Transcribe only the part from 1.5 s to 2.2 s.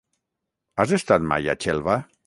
a Xelva?